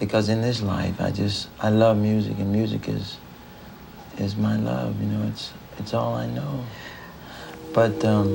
[0.00, 3.18] because in this life, I just I love music, and music is
[4.18, 5.00] is my love.
[5.00, 6.64] You know, it's it's all I know.
[7.74, 8.26] But um,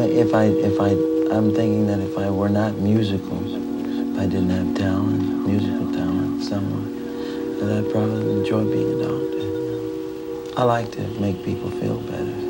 [0.00, 0.90] if I if I
[1.34, 6.42] I'm thinking that if I were not musical, if I didn't have talent, musical talent,
[6.42, 6.90] somewhat,
[7.60, 10.60] that I'd probably enjoy being a doctor.
[10.60, 12.45] I like to make people feel better.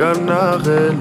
[0.00, 0.96] Di